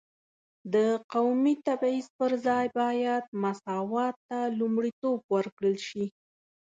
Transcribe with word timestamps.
د 0.73 0.75
قومي 1.13 1.53
تبعیض 1.67 2.07
پر 2.17 2.31
ځای 2.45 2.65
باید 2.79 3.23
مساوات 3.43 4.15
ته 4.27 4.39
لومړیتوب 4.59 5.19
ورکړل 5.35 5.75
شي. 5.87 6.05